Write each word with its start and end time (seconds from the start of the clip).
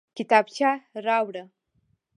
کتابچه 0.17 0.71
راوړه 1.05 1.43